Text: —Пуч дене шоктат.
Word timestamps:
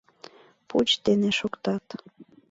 —Пуч 0.67 0.87
дене 1.05 1.29
шоктат. 1.39 1.85